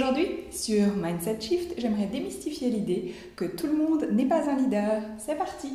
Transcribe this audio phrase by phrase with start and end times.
[0.00, 5.02] Aujourd'hui, sur Mindset Shift, j'aimerais démystifier l'idée que tout le monde n'est pas un leader.
[5.18, 5.72] C'est parti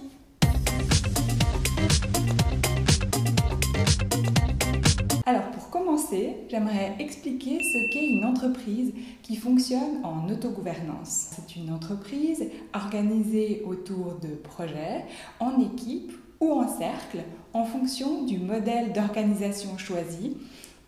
[5.25, 11.31] Alors pour commencer, j'aimerais expliquer ce qu'est une entreprise qui fonctionne en autogouvernance.
[11.35, 15.03] C'est une entreprise organisée autour de projets,
[15.41, 20.37] en équipe ou en cercle, en fonction du modèle d'organisation choisi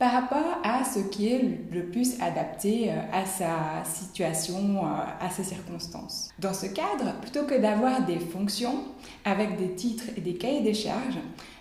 [0.05, 1.41] par rapport à ce qui est
[1.71, 6.29] le plus adapté euh, à sa situation, euh, à ses circonstances.
[6.37, 8.83] Dans ce cadre, plutôt que d'avoir des fonctions
[9.23, 11.17] avec des titres et des cahiers des charges,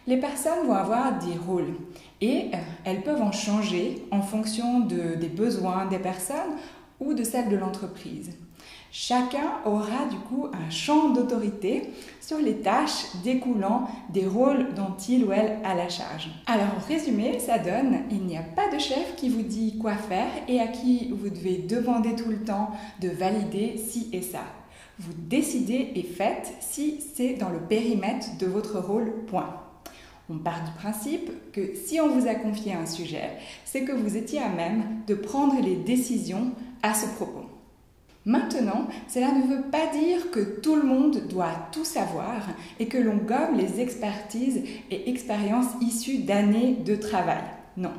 [0.07, 1.75] les personnes vont avoir des rôles
[2.21, 6.59] et euh, elles peuvent en changer en fonction des besoins des personnes
[7.01, 8.31] ou de celles de l'entreprise.
[8.97, 11.91] Chacun aura du coup un champ d'autorité
[12.21, 16.31] sur les tâches découlant des rôles dont il ou elle a la charge.
[16.47, 19.97] Alors en résumé, ça donne, il n'y a pas de chef qui vous dit quoi
[19.97, 24.45] faire et à qui vous devez demander tout le temps de valider ci et ça.
[25.01, 29.61] Vous décidez et faites si c'est dans le périmètre de votre rôle, point.
[30.31, 33.31] On part du principe que si on vous a confié un sujet,
[33.65, 36.53] c'est que vous étiez à même de prendre les décisions
[36.85, 37.54] à ce propos.
[38.27, 42.49] Maintenant, cela ne veut pas dire que tout le monde doit tout savoir
[42.81, 47.45] et que l'on gomme les expertises et expériences issues d'années de travail.
[47.77, 47.93] Non.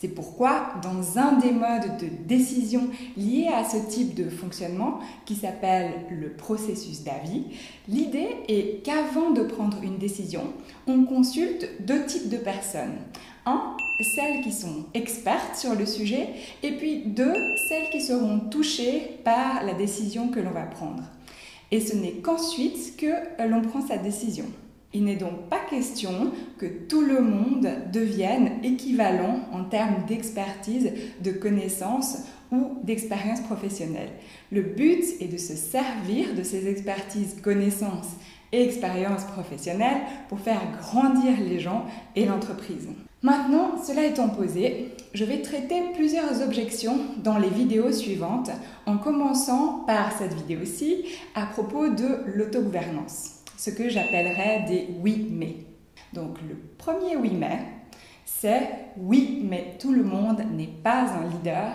[0.00, 5.34] C'est pourquoi, dans un des modes de décision liés à ce type de fonctionnement, qui
[5.34, 7.44] s'appelle le processus d'avis,
[7.86, 10.54] l'idée est qu'avant de prendre une décision,
[10.86, 12.96] on consulte deux types de personnes.
[13.44, 13.76] Un,
[14.14, 16.30] celles qui sont expertes sur le sujet,
[16.62, 17.34] et puis deux,
[17.68, 21.02] celles qui seront touchées par la décision que l'on va prendre.
[21.70, 24.46] Et ce n'est qu'ensuite que l'on prend sa décision.
[24.92, 31.30] Il n'est donc pas question que tout le monde devienne équivalent en termes d'expertise, de
[31.30, 32.18] connaissances
[32.50, 34.10] ou d'expérience professionnelle.
[34.50, 38.10] Le but est de se servir de ces expertises, connaissances
[38.52, 41.84] et expériences professionnelles pour faire grandir les gens
[42.16, 42.88] et l'entreprise.
[43.22, 48.50] Maintenant, cela étant posé, je vais traiter plusieurs objections dans les vidéos suivantes,
[48.86, 55.56] en commençant par cette vidéo-ci à propos de l'autogouvernance, ce que j'appellerais des oui mais.
[56.14, 57.58] Donc le premier oui mais,
[58.24, 58.62] c'est
[58.96, 61.74] oui mais tout le monde n'est pas un leader,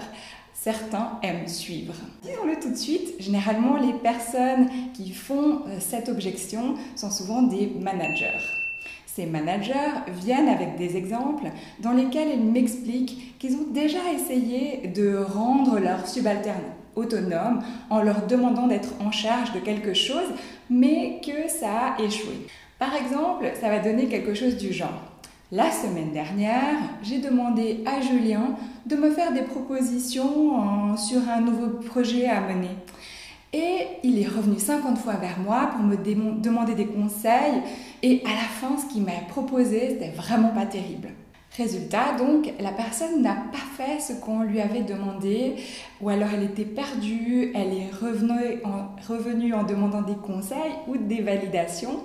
[0.51, 1.93] certains aiment suivre.
[2.23, 7.67] Disons-le tout de suite, généralement les personnes qui font euh, cette objection sont souvent des
[7.79, 8.41] managers.
[9.05, 15.17] Ces managers viennent avec des exemples dans lesquels ils m'expliquent qu'ils ont déjà essayé de
[15.17, 20.27] rendre leurs subalternes autonomes en leur demandant d'être en charge de quelque chose,
[20.69, 22.47] mais que ça a échoué.
[22.79, 25.01] Par exemple, ça va donner quelque chose du genre.
[25.51, 28.55] La semaine dernière, j'ai demandé à Julien
[28.85, 32.75] de me faire des propositions sur un nouveau projet à mener.
[33.53, 37.61] Et il est revenu 50 fois vers moi pour me demander des conseils.
[38.03, 41.09] Et à la fin, ce qu'il m'a proposé, c'était vraiment pas terrible.
[41.57, 45.55] Résultat, donc, la personne n'a pas fait ce qu'on lui avait demandé,
[46.01, 52.01] ou alors elle était perdue, elle est revenue en, demandant des conseils ou des validations,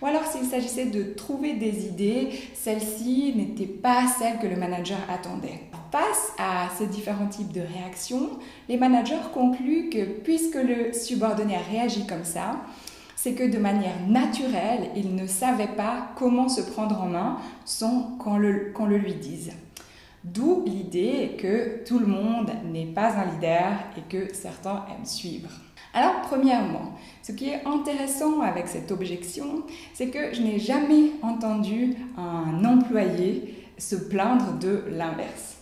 [0.00, 4.98] ou alors s'il s'agissait de trouver des idées, celles-ci n'étaient pas celles que le manager
[5.08, 5.62] attendait.
[5.90, 8.30] Face à ces différents types de réactions,
[8.68, 12.60] les managers concluent que puisque le subordonné a réagi comme ça,
[13.22, 18.16] c'est que de manière naturelle, il ne savait pas comment se prendre en main sans
[18.18, 19.52] qu'on le, lui dise.
[20.24, 25.50] D'où l'idée que tout le monde n'est pas un leader et que certains aiment suivre.
[25.94, 29.62] Alors, premièrement, ce qui est intéressant avec cette objection,
[29.94, 35.58] c'est que je n'ai jamais entendu un employé se plaindre de l'inverse.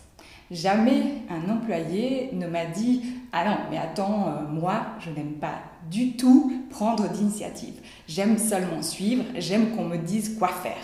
[0.49, 5.70] Jamais un employé ne m'a dit Ah non, mais attends, euh, moi, je n'aime pas
[5.89, 7.75] du tout prendre d'initiative.
[8.07, 10.83] J'aime seulement suivre, j'aime qu'on me dise quoi faire.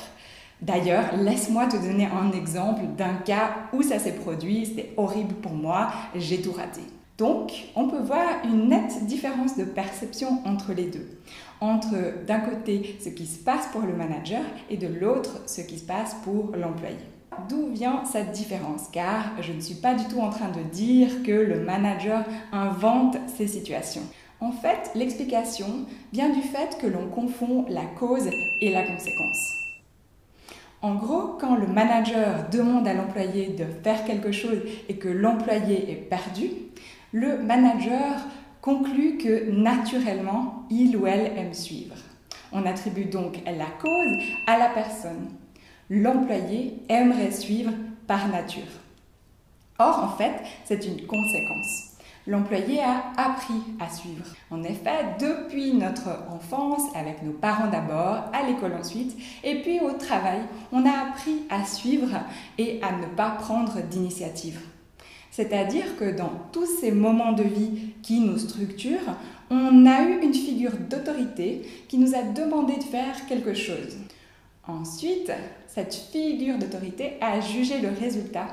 [0.62, 5.54] D'ailleurs, laisse-moi te donner un exemple d'un cas où ça s'est produit, c'était horrible pour
[5.54, 6.82] moi, j'ai tout raté.
[7.18, 11.20] Donc, on peut voir une nette différence de perception entre les deux.
[11.62, 11.96] Entre
[12.28, 15.86] d'un côté ce qui se passe pour le manager et de l'autre ce qui se
[15.86, 16.98] passe pour l'employé.
[17.50, 18.88] D'où vient cette différence?
[18.92, 23.18] Car je ne suis pas du tout en train de dire que le manager invente
[23.36, 24.04] ces situations.
[24.40, 28.30] En fait, l'explication vient du fait que l'on confond la cause
[28.62, 29.54] et la conséquence.
[30.82, 35.92] En gros, quand le manager demande à l'employé de faire quelque chose et que l'employé
[35.92, 36.52] est perdu,
[37.12, 38.16] le manager
[38.62, 41.96] conclut que naturellement, il ou elle aime suivre.
[42.52, 45.30] On attribue donc la cause à la personne
[45.90, 47.72] l'employé aimerait suivre
[48.08, 48.64] par nature.
[49.80, 51.87] Or, en fait, c'est une conséquence.
[52.28, 54.26] L'employé a appris à suivre.
[54.52, 59.16] En effet, depuis notre enfance, avec nos parents d'abord, à l'école ensuite,
[59.46, 60.42] et puis au travail,
[60.74, 62.10] on a appris à suivre
[62.58, 64.60] et à ne pas prendre d'initiative.
[65.32, 69.16] C'est-à-dire que dans tous ces moments de vie qui nous structurent,
[69.50, 73.98] on a eu une figure d'autorité qui nous a demandé de faire quelque chose.
[74.68, 75.32] Ensuite,
[75.68, 78.48] cette figure d'autorité a jugé le résultat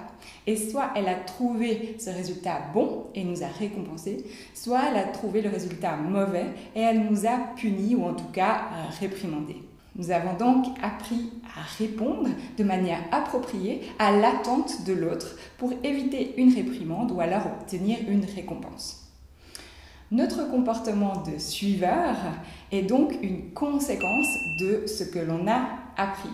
[0.47, 4.25] et soit elle a trouvé ce résultat bon et nous a récompensé,
[4.55, 6.47] soit elle a trouvé le résultat mauvais
[6.77, 8.61] et elle nous a punis ou en tout cas
[9.01, 9.57] réprimandé.
[9.97, 12.29] Nous avons donc appris à répondre
[12.59, 18.25] de manière appropriée à l'attente de l'autre pour éviter une réprimande ou alors obtenir une
[18.25, 19.01] récompense.
[20.13, 22.15] Notre comportement de suiveur
[22.71, 24.29] est donc une conséquence
[24.61, 26.31] de ce que l'on a appris.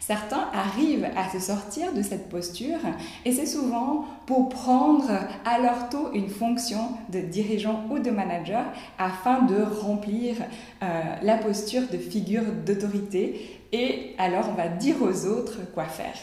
[0.00, 2.80] Certains arrivent à se sortir de cette posture
[3.24, 5.08] et c'est souvent pour prendre
[5.44, 8.64] à leur tour une fonction de dirigeant ou de manager
[8.98, 10.34] afin de remplir
[10.82, 16.18] euh, la posture de figure d'autorité et alors on va dire aux autres quoi faire.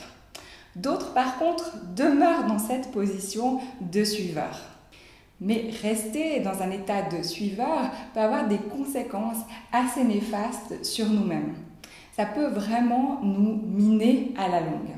[0.75, 4.59] D'autres par contre demeurent dans cette position de suiveur.
[5.39, 11.55] Mais rester dans un état de suiveur peut avoir des conséquences assez néfastes sur nous-mêmes
[12.19, 14.93] ça peut vraiment nous miner à la longue.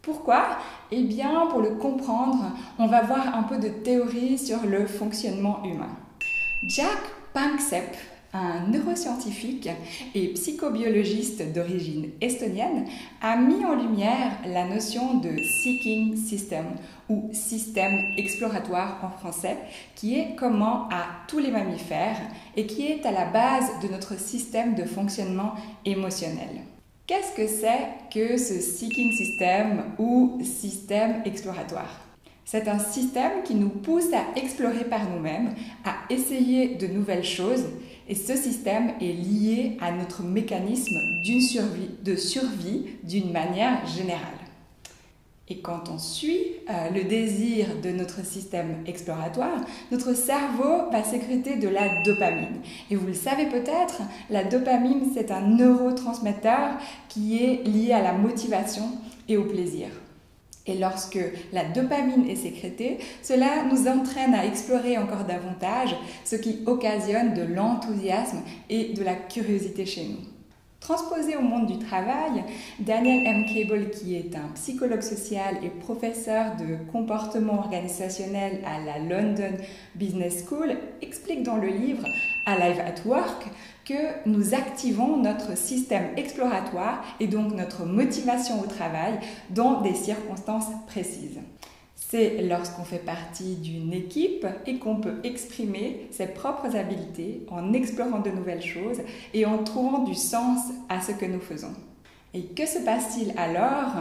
[0.00, 0.58] Pourquoi?
[0.92, 5.64] Eh bien, pour le comprendre, on va voir un peu de théorie sur le fonctionnement
[5.64, 5.90] humain.
[6.68, 7.00] Jack
[7.34, 7.96] Panksepp
[8.36, 9.68] un neuroscientifique
[10.14, 12.84] et psychobiologiste d'origine estonienne,
[13.22, 15.30] a mis en lumière la notion de
[15.62, 16.66] seeking system
[17.08, 19.56] ou système exploratoire en français,
[19.94, 22.20] qui est commun à tous les mammifères
[22.56, 25.54] et qui est à la base de notre système de fonctionnement
[25.84, 26.62] émotionnel.
[27.06, 32.00] Qu'est-ce que c'est que ce seeking system ou système exploratoire?
[32.44, 35.54] C'est un système qui nous pousse à explorer par nous-mêmes,
[35.84, 37.64] à essayer de nouvelles choses
[38.08, 40.96] et ce système est lié à notre mécanisme
[42.04, 44.46] de survie d'une manière générale.
[45.48, 49.60] Et quand on suit euh, le désir de notre système exploratoire,
[49.92, 52.60] notre cerveau va sécréter de la dopamine.
[52.90, 58.12] Et vous le savez peut-être, la dopamine, c'est un neurotransmetteur qui est lié à la
[58.12, 58.90] motivation
[59.28, 59.86] et au plaisir.
[60.66, 61.18] Et lorsque
[61.52, 67.42] la dopamine est sécrétée, cela nous entraîne à explorer encore davantage, ce qui occasionne de
[67.42, 70.35] l'enthousiasme et de la curiosité chez nous.
[70.86, 72.44] Transposé au monde du travail,
[72.78, 73.44] Daniel M.
[73.52, 79.56] Cable, qui est un psychologue social et professeur de comportement organisationnel à la London
[79.96, 82.06] Business School, explique dans le livre
[82.46, 83.48] Alive at Work
[83.84, 89.18] que nous activons notre système exploratoire et donc notre motivation au travail
[89.50, 91.40] dans des circonstances précises.
[91.96, 98.20] C'est lorsqu'on fait partie d'une équipe et qu'on peut exprimer ses propres habiletés en explorant
[98.20, 99.00] de nouvelles choses
[99.32, 100.60] et en trouvant du sens
[100.90, 101.72] à ce que nous faisons.
[102.34, 103.94] Et que se passe-t-il alors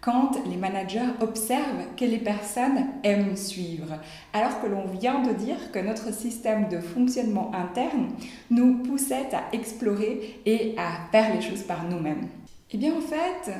[0.00, 3.98] quand les managers observent que les personnes aiment suivre,
[4.34, 8.08] alors que l'on vient de dire que notre système de fonctionnement interne
[8.50, 12.28] nous poussait à explorer et à faire les choses par nous-mêmes.
[12.70, 13.50] Eh bien en fait,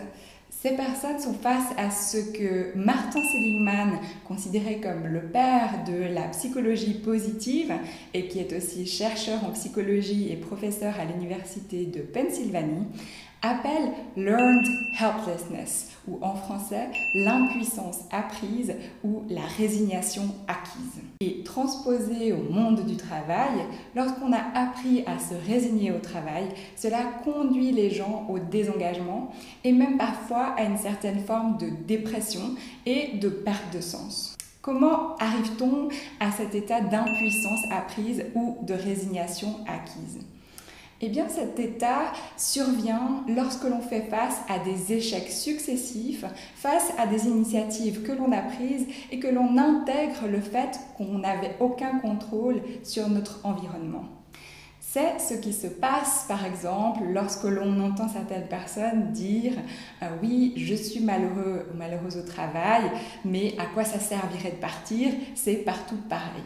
[0.64, 6.28] ces personnes sont face à ce que Martin Seligman considérait comme le père de la
[6.28, 7.70] psychologie positive
[8.14, 12.86] et qui est aussi chercheur en psychologie et professeur à l'université de Pennsylvanie,
[13.44, 14.66] appelle learned
[14.98, 18.74] helplessness, ou en français l'impuissance apprise
[19.04, 21.02] ou la résignation acquise.
[21.20, 23.52] Et transposé au monde du travail,
[23.94, 29.30] lorsqu'on a appris à se résigner au travail, cela conduit les gens au désengagement
[29.62, 32.54] et même parfois à une certaine forme de dépression
[32.86, 34.36] et de perte de sens.
[34.62, 35.88] Comment arrive-t-on
[36.20, 40.20] à cet état d'impuissance apprise ou de résignation acquise?
[41.00, 46.24] Eh bien, cet état survient lorsque l'on fait face à des échecs successifs,
[46.54, 51.18] face à des initiatives que l'on a prises et que l'on intègre le fait qu'on
[51.18, 54.04] n'avait aucun contrôle sur notre environnement.
[54.94, 59.54] C'est ce qui se passe, par exemple, lorsque l'on entend certaines personnes dire
[60.02, 62.92] euh, Oui, je suis malheureux ou malheureuse au travail,
[63.24, 65.10] mais à quoi ça servirait de partir?
[65.34, 66.44] C'est partout pareil.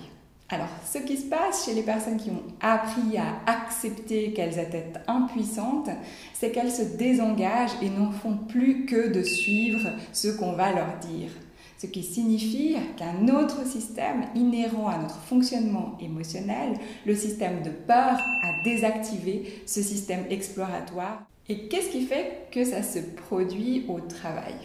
[0.50, 4.92] Alors, ce qui se passe chez les personnes qui ont appris à accepter qu'elles étaient
[5.06, 5.90] impuissantes,
[6.32, 10.96] c'est qu'elles se désengagent et n'en font plus que de suivre ce qu'on va leur
[11.00, 11.28] dire.
[11.76, 18.18] Ce qui signifie qu'un autre système inhérent à notre fonctionnement émotionnel, le système de peur,
[18.18, 21.24] a désactivé ce système exploratoire.
[21.50, 24.56] Et qu'est-ce qui fait que ça se produit au travail?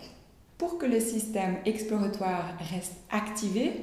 [0.58, 3.74] Pour que le système exploratoire reste activé,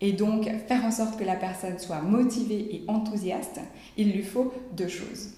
[0.00, 3.60] et donc faire en sorte que la personne soit motivée et enthousiaste,
[3.96, 5.30] il lui faut deux choses.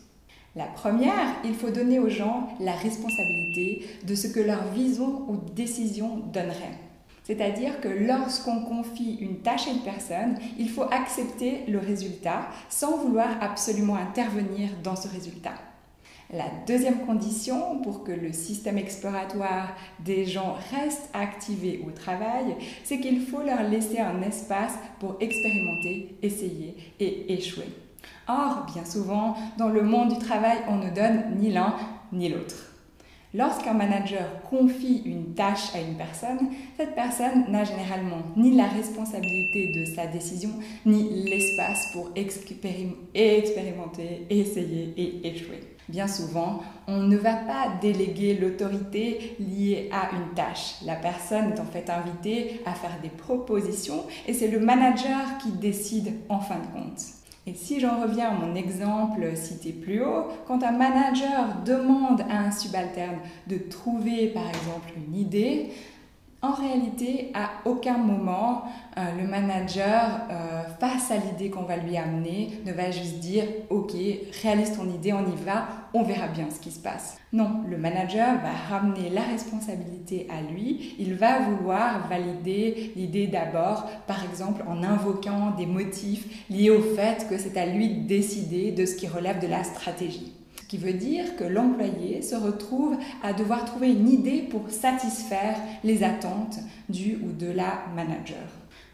[0.57, 5.37] La première, il faut donner aux gens la responsabilité de ce que leur vision ou
[5.55, 6.79] décision donnerait.
[7.23, 12.97] C'est-à-dire que lorsqu'on confie une tâche à une personne, il faut accepter le résultat sans
[12.97, 15.53] vouloir absolument intervenir dans ce résultat.
[16.31, 22.55] La deuxième condition pour que le système exploratoire des gens reste activé au travail,
[22.85, 27.71] c'est qu'il faut leur laisser un espace pour expérimenter, essayer et échouer.
[28.29, 31.75] Or, bien souvent, dans le monde du travail, on ne donne ni l'un
[32.13, 32.75] ni l'autre.
[33.33, 39.73] Lorsqu'un manager confie une tâche à une personne, cette personne n'a généralement ni la responsabilité
[39.73, 40.51] de sa décision,
[40.85, 45.78] ni l'espace pour expérimenter, essayer et échouer.
[45.89, 50.75] Bien souvent, on ne va pas déléguer l'autorité liée à une tâche.
[50.85, 55.51] La personne est en fait invitée à faire des propositions et c'est le manager qui
[55.51, 57.01] décide en fin de compte.
[57.47, 62.41] Et si j'en reviens à mon exemple cité plus haut, quand un manager demande à
[62.41, 65.71] un subalterne de trouver par exemple une idée,
[66.41, 68.63] en réalité, à aucun moment,
[68.97, 73.45] euh, le manager, euh, face à l'idée qu'on va lui amener, ne va juste dire
[73.71, 73.93] Ok,
[74.43, 77.19] réalise ton idée, on y va, on verra bien ce qui se passe.
[77.33, 80.95] Non, le manager va ramener la responsabilité à lui.
[81.01, 87.27] Il va vouloir valider l'idée d'abord, par exemple en invoquant des motifs liés au fait
[87.29, 90.38] que c'est à lui de décider de ce qui relève de la stratégie
[90.69, 96.05] qui veut dire que l'employé se retrouve à devoir trouver une idée pour satisfaire les
[96.05, 96.59] attentes
[96.89, 98.47] du ou de la manager.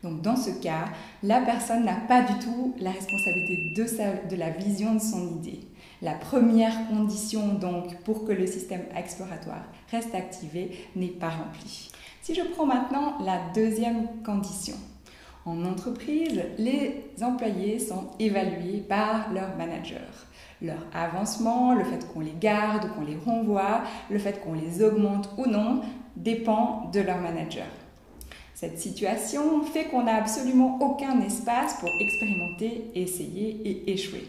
[0.04, 0.84] Donc dans ce cas,
[1.22, 5.60] la personne n'a pas du tout la responsabilité de, de la vision de son idée.
[6.02, 11.90] La première condition donc pour que le système exploratoire reste activé n'est pas remplie.
[12.22, 14.76] Si je prends maintenant la deuxième condition,
[15.46, 20.23] en entreprise, les employés sont évalués par leur manager
[20.64, 25.30] leur avancement, le fait qu'on les garde, qu'on les renvoie, le fait qu'on les augmente
[25.36, 25.82] ou non,
[26.16, 27.66] dépend de leur manager.
[28.54, 34.24] Cette situation fait qu'on n'a absolument aucun espace pour expérimenter, essayer et échouer,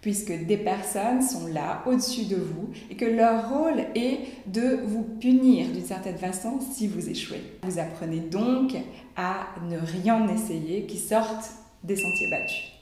[0.00, 5.04] puisque des personnes sont là au-dessus de vous et que leur rôle est de vous
[5.20, 7.42] punir d'une certaine façon si vous échouez.
[7.62, 8.74] Vous apprenez donc
[9.16, 11.50] à ne rien essayer qui sorte
[11.84, 12.73] des sentiers battus.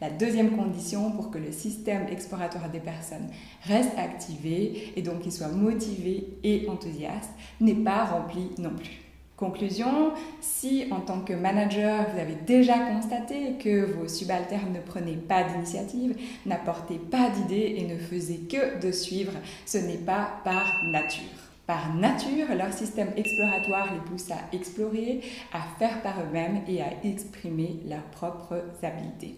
[0.00, 3.28] La deuxième condition pour que le système exploratoire des personnes
[3.64, 7.30] reste activé et donc qu'il soit motivé et enthousiaste
[7.60, 9.02] n'est pas rempli non plus.
[9.36, 15.16] Conclusion, si en tant que manager, vous avez déjà constaté que vos subalternes ne prenaient
[15.16, 16.16] pas d'initiative,
[16.46, 19.32] n'apportaient pas d'idées et ne faisaient que de suivre,
[19.66, 21.24] ce n'est pas par nature.
[21.66, 25.20] Par nature, leur système exploratoire les pousse à explorer,
[25.52, 29.36] à faire par eux-mêmes et à exprimer leurs propres habiletés.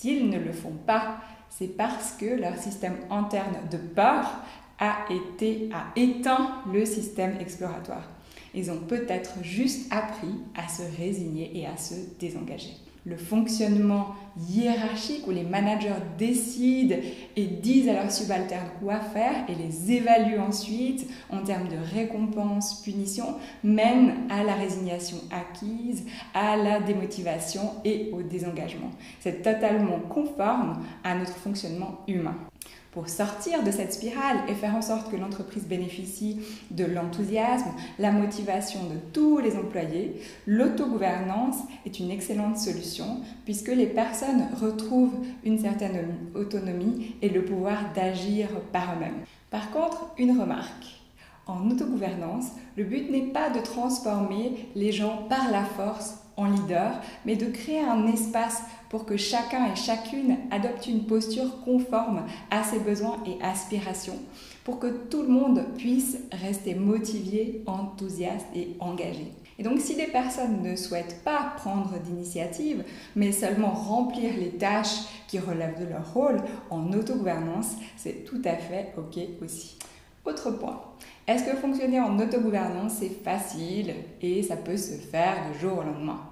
[0.00, 1.18] S'ils ne le font pas,
[1.50, 4.30] c'est parce que leur système interne de peur
[4.78, 8.08] a été a éteint le système exploratoire.
[8.54, 14.14] Ils ont peut-être juste appris à se résigner et à se désengager le fonctionnement
[14.48, 15.88] hiérarchique où les managers
[16.18, 16.96] décident
[17.36, 22.82] et disent à leurs subalternes quoi faire et les évaluent ensuite en termes de récompense,
[22.82, 26.04] punition, mène à la résignation acquise,
[26.34, 28.90] à la démotivation et au désengagement.
[29.20, 32.36] C'est totalement conforme à notre fonctionnement humain.
[32.92, 36.40] Pour sortir de cette spirale et faire en sorte que l'entreprise bénéficie
[36.72, 37.70] de l'enthousiasme,
[38.00, 45.24] la motivation de tous les employés, l'autogouvernance est une excellente solution puisque les personnes retrouvent
[45.44, 49.24] une certaine autonomie et le pouvoir d'agir par eux-mêmes.
[49.50, 51.00] Par contre, une remarque.
[51.46, 57.00] En autogouvernance, le but n'est pas de transformer les gens par la force en leader,
[57.24, 62.64] mais de créer un espace pour que chacun et chacune adopte une posture conforme à
[62.64, 64.18] ses besoins et aspirations,
[64.64, 69.32] pour que tout le monde puisse rester motivé, enthousiaste et engagé.
[69.58, 72.82] Et donc si les personnes ne souhaitent pas prendre d'initiative,
[73.14, 78.56] mais seulement remplir les tâches qui relèvent de leur rôle en autogouvernance, c'est tout à
[78.56, 79.76] fait OK aussi.
[80.24, 80.80] Autre point,
[81.26, 85.82] est-ce que fonctionner en autogouvernance c'est facile et ça peut se faire du jour au
[85.82, 86.29] lendemain?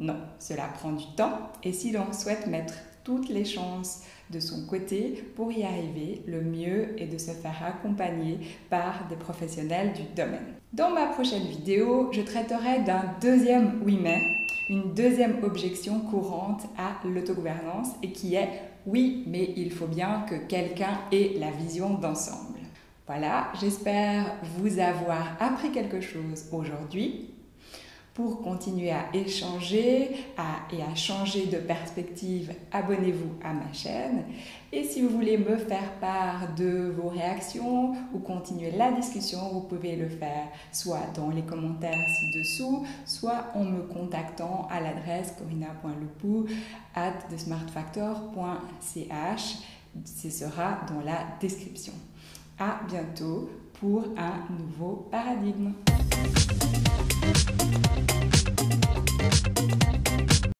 [0.00, 2.72] Non, cela prend du temps et si l'on souhaite mettre
[3.04, 7.62] toutes les chances de son côté pour y arriver, le mieux est de se faire
[7.62, 8.38] accompagner
[8.70, 10.54] par des professionnels du domaine.
[10.72, 14.22] Dans ma prochaine vidéo, je traiterai d'un deuxième oui mais,
[14.70, 18.48] une deuxième objection courante à l'autogouvernance et qui est
[18.86, 22.58] oui mais il faut bien que quelqu'un ait la vision d'ensemble.
[23.06, 27.34] Voilà, j'espère vous avoir appris quelque chose aujourd'hui.
[28.20, 30.10] Pour continuer à échanger
[30.72, 34.24] et à changer de perspective, abonnez-vous à ma chaîne.
[34.70, 39.62] Et si vous voulez me faire part de vos réactions ou continuer la discussion, vous
[39.62, 46.44] pouvez le faire soit dans les commentaires ci-dessous, soit en me contactant à l'adresse corina.lepou
[46.94, 49.56] at thesmartfactor.ch.
[50.04, 51.94] Ce sera dans la description.
[52.58, 53.48] À bientôt
[53.80, 55.72] pour un nouveau paradigme.
[56.22, 58.29] フフフフ。